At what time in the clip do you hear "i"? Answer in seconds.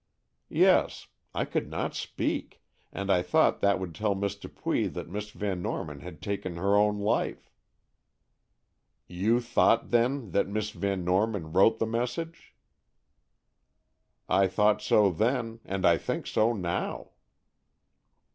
1.35-1.45, 3.11-3.21, 14.27-14.47, 15.85-15.99